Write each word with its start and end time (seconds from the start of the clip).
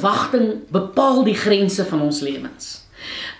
verwagting 0.00 0.64
bepaal 0.72 1.24
die 1.24 1.36
grense 1.36 1.84
van 1.84 2.00
ons 2.00 2.20
lewens. 2.20 2.80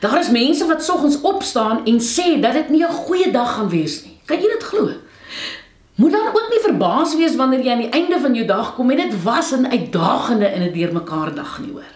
Daar 0.00 0.18
is 0.20 0.30
mense 0.30 0.66
wat 0.66 0.84
soggens 0.84 1.20
opstaan 1.20 1.84
en 1.84 2.00
sê 2.00 2.40
dat 2.40 2.52
dit 2.52 2.68
nie 2.68 2.84
'n 2.84 2.92
goeie 2.92 3.30
dag 3.32 3.54
gaan 3.54 3.68
wees 3.68 4.04
nie. 4.04 4.18
Kan 4.24 4.36
jy 4.36 4.48
dit 4.48 4.62
glo? 4.62 4.90
Moet 5.94 6.12
dan 6.12 6.26
ook 6.28 6.48
nie 6.50 6.62
verbaas 6.62 7.16
wees 7.16 7.36
wanneer 7.36 7.60
jy 7.64 7.70
aan 7.70 7.84
die 7.84 7.92
einde 7.92 8.20
van 8.20 8.34
jou 8.34 8.46
dag 8.46 8.74
kom 8.74 8.90
en 8.90 8.96
dit 8.96 9.22
was 9.22 9.52
'n 9.52 9.66
uitdagende 9.66 10.46
en 10.46 10.62
'n 10.62 10.72
deurmekaar 10.72 11.34
dag 11.34 11.60
nie 11.60 11.72
hoor. 11.72 11.92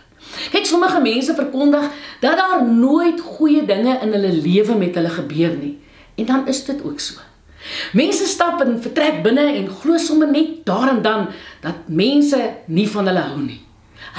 Kyk, 0.51 0.67
sommige 0.67 1.01
mense 1.01 1.35
verkondig 1.35 1.91
dat 2.21 2.37
daar 2.37 2.65
nooit 2.65 3.21
goeie 3.21 3.65
dinge 3.65 3.99
in 4.03 4.13
hulle 4.13 4.33
lewe 4.33 4.75
met 4.75 4.95
hulle 4.95 5.09
gebeur 5.09 5.57
nie. 5.57 5.79
En 6.15 6.25
dan 6.25 6.47
is 6.47 6.65
dit 6.65 6.85
ook 6.85 7.01
so. 7.01 7.15
Mense 7.93 8.27
stap 8.27 8.61
en 8.61 8.83
vertrek 8.83 9.23
binne 9.23 9.55
en 9.55 9.69
glo 9.69 9.97
sommer 9.97 10.31
net 10.31 10.65
daar 10.65 10.89
en 10.89 11.03
dan 11.03 11.29
dat 11.61 11.75
mense 11.87 12.55
nie 12.67 12.89
van 12.91 13.07
hulle 13.07 13.21
hou 13.21 13.41
nie. 13.41 13.61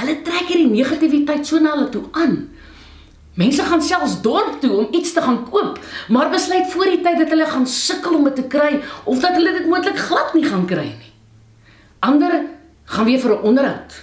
Hulle 0.01 0.21
trek 0.21 0.49
hierdie 0.49 0.71
negativiteit 0.71 1.47
so 1.47 1.59
na 1.59 1.75
hulle 1.75 1.89
toe 1.89 2.03
aan. 2.11 2.37
Mense 3.35 3.63
gaan 3.67 3.81
selfs 3.83 4.21
dorp 4.23 4.61
toe 4.61 4.71
om 4.71 4.93
iets 4.95 5.13
te 5.13 5.21
gaan 5.21 5.41
koop, 5.49 5.79
maar 6.07 6.29
besluit 6.31 6.71
voor 6.71 6.85
die 6.85 7.01
tyd 7.03 7.17
dat 7.19 7.29
hulle 7.33 7.45
gaan 7.45 7.67
sukkel 7.67 8.15
om 8.15 8.23
dit 8.29 8.35
te 8.35 8.47
kry 8.47 8.79
of 9.03 9.19
dat 9.19 9.35
hulle 9.35 9.51
dit 9.57 9.67
moontlik 9.67 9.97
glad 9.99 10.33
nie 10.33 10.45
gaan 10.45 10.65
kry 10.65 10.87
nie. 10.87 11.11
Ander 11.99 12.45
gaan 12.85 13.05
weer 13.05 13.19
vir 13.19 13.31
'n 13.31 13.43
onderhoud, 13.43 13.93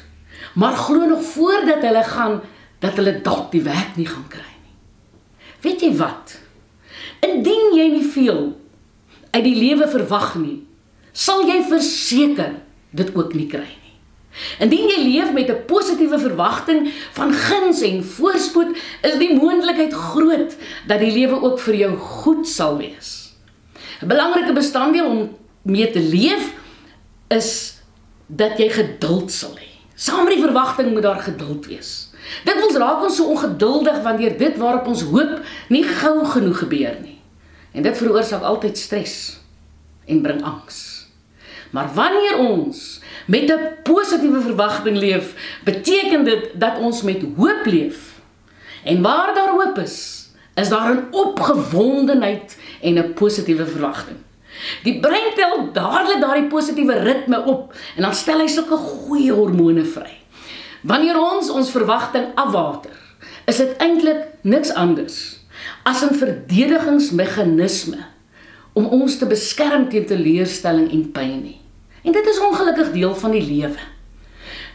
maar 0.54 0.76
glo 0.76 1.06
nog 1.06 1.22
voordat 1.22 1.82
hulle 1.82 2.04
gaan 2.04 2.40
dat 2.78 2.96
hulle 2.96 3.20
dalk 3.22 3.50
die 3.52 3.62
werk 3.62 3.96
nie 3.96 4.06
gaan 4.06 4.28
kry 4.28 4.52
nie. 4.62 4.74
Weet 5.60 5.80
jy 5.80 5.96
wat? 5.96 6.38
Indien 7.20 7.74
jy 7.74 7.88
nie 7.88 8.04
veel 8.04 8.58
uit 9.30 9.44
die 9.44 9.56
lewe 9.56 9.88
verwag 9.88 10.34
nie, 10.34 10.66
sal 11.12 11.46
jy 11.48 11.62
verseker 11.68 12.54
dit 12.90 13.14
ook 13.14 13.34
nie 13.34 13.46
kry 13.46 13.68
nie. 13.68 13.81
Indien 14.58 14.88
jy 14.88 15.00
leef 15.04 15.32
met 15.32 15.48
'n 15.50 15.64
positiewe 15.66 16.18
verwagting 16.18 16.92
van 17.12 17.32
guns 17.32 17.80
en 17.80 18.04
voorspoed, 18.04 18.76
is 19.02 19.18
die 19.18 19.34
moontlikheid 19.34 19.92
groot 19.92 20.56
dat 20.86 21.00
die 21.00 21.12
lewe 21.12 21.42
ook 21.42 21.58
vir 21.60 21.74
jou 21.74 21.96
goed 21.96 22.48
sal 22.48 22.76
wees. 22.76 23.34
'n 24.02 24.06
Belangrike 24.06 24.52
bestanddeel 24.52 25.06
om 25.06 25.36
mee 25.62 25.90
te 25.90 26.00
leef 26.00 26.52
is 27.28 27.80
dat 28.26 28.58
jy 28.58 28.68
geduld 28.68 29.32
sal 29.32 29.54
hê. 29.56 29.68
Saam 29.94 30.24
met 30.24 30.34
die 30.34 30.44
verwagting 30.44 30.92
moet 30.92 31.02
daar 31.02 31.20
geduld 31.20 31.66
wees. 31.66 32.10
Dit 32.44 32.54
wil 32.54 32.78
raak 32.80 33.02
ons 33.02 33.16
so 33.16 33.24
ongeduldig 33.24 34.02
wanneer 34.02 34.38
dit 34.38 34.56
waarop 34.56 34.86
ons 34.86 35.02
hoop 35.02 35.40
nie 35.68 35.84
gou 35.84 36.24
genoeg 36.24 36.58
gebeur 36.58 36.96
nie. 37.02 37.20
En 37.72 37.82
dit 37.82 37.96
veroorsaak 37.96 38.42
altyd 38.42 38.78
stres 38.78 39.40
en 40.06 40.22
bring 40.22 40.42
angs. 40.42 41.01
Maar 41.72 41.88
wanneer 41.94 42.36
ons 42.38 43.00
met 43.26 43.50
'n 43.50 43.82
positiewe 43.82 44.40
verwagting 44.40 44.96
leef, 44.96 45.34
beteken 45.64 46.24
dit 46.24 46.50
dat 46.54 46.78
ons 46.78 47.02
met 47.02 47.22
hoop 47.36 47.64
leef. 47.64 48.20
En 48.84 49.02
waar 49.02 49.34
daar 49.34 49.48
hoop 49.48 49.78
is, 49.78 50.28
is 50.54 50.68
daar 50.68 50.94
'n 50.94 51.06
opgewondenheid 51.10 52.58
en 52.80 52.98
'n 52.98 53.12
positiewe 53.12 53.66
verwagting. 53.66 54.16
Die 54.82 55.00
brein 55.00 55.34
tel 55.34 55.72
dadelik 55.72 56.20
daardie 56.20 56.48
positiewe 56.48 56.98
ritme 56.98 57.44
op 57.44 57.74
en 57.96 58.02
dan 58.02 58.14
stel 58.14 58.38
hy 58.38 58.46
sulke 58.46 58.76
goeie 58.76 59.32
hormone 59.32 59.84
vry. 59.84 60.18
Wanneer 60.80 61.18
ons 61.20 61.50
ons 61.50 61.70
verwagting 61.70 62.26
afwater, 62.34 62.90
is 63.44 63.56
dit 63.56 63.76
eintlik 63.76 64.26
niks 64.42 64.72
anders 64.74 65.38
as 65.82 66.02
'n 66.02 66.14
verdedigingsmeganisme 66.14 67.98
om 68.72 68.86
ons 68.86 69.18
te 69.18 69.26
beskerm 69.26 69.88
teen 69.88 70.06
teleurstelling 70.06 70.90
en 70.92 71.10
pyn 71.12 71.42
nie. 71.42 71.61
En 72.02 72.12
dit 72.12 72.26
is 72.26 72.40
ongelukkig 72.40 72.92
deel 72.92 73.14
van 73.14 73.30
die 73.30 73.42
lewe. 73.42 73.78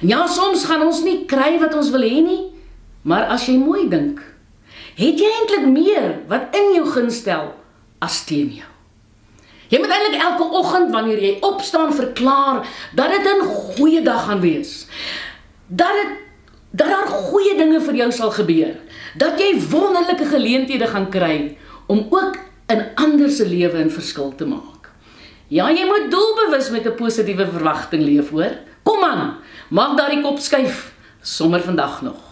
En 0.01 0.07
ja, 0.07 0.27
soms 0.27 0.65
gaan 0.65 0.85
ons 0.85 1.03
nie 1.03 1.25
kry 1.25 1.57
wat 1.59 1.75
ons 1.75 1.91
wil 1.91 2.05
hê 2.05 2.21
nie, 2.23 2.41
maar 3.01 3.27
as 3.33 3.47
jy 3.49 3.57
mooi 3.57 3.87
dink, 3.89 4.21
het 4.97 5.19
jy 5.19 5.29
eintlik 5.39 5.67
meer 5.71 6.09
wat 6.31 6.55
in 6.57 6.73
jou 6.77 6.85
guns 6.89 7.21
stel 7.23 7.51
as 8.03 8.23
teen 8.25 8.51
jou. 8.61 8.69
Jy 9.67 9.81
moet 9.83 9.91
eintlik 9.91 10.21
elke 10.23 10.45
oggend 10.55 10.93
wanneer 10.95 11.19
jy 11.19 11.33
opstaan 11.43 11.91
verklaar 11.93 12.63
dat 12.95 13.11
dit 13.11 13.25
'n 13.27 13.43
goeie 13.43 14.01
dag 14.01 14.25
gaan 14.25 14.39
wees. 14.39 14.87
Dat 15.67 15.91
dit 16.01 16.11
dat 16.71 16.87
daar 16.87 17.07
goeie 17.07 17.57
dinge 17.57 17.79
vir 17.81 17.95
jou 17.95 18.11
sal 18.11 18.31
gebeur. 18.31 18.75
Dat 19.17 19.39
jy 19.39 19.59
wonderlike 19.69 20.25
geleenthede 20.25 20.87
gaan 20.87 21.09
kry 21.09 21.57
om 21.87 22.07
ook 22.09 22.37
in 22.67 22.85
ander 22.95 23.29
se 23.29 23.45
lewe 23.47 23.83
'n 23.83 23.89
verskil 23.89 24.35
te 24.35 24.45
maak. 24.45 24.76
Ja, 25.47 25.69
jy 25.71 25.85
moet 25.87 26.09
doelbewus 26.11 26.69
met 26.69 26.85
'n 26.85 26.95
positiewe 26.95 27.47
verwagting 27.47 28.03
leef, 28.03 28.29
hoor. 28.29 28.51
Kom 28.83 29.03
aan, 29.03 29.37
maak 29.69 29.97
daardie 29.97 30.21
kop 30.21 30.39
skuif 30.39 30.91
sommer 31.21 31.61
vandag 31.61 32.01
nog. 32.01 32.26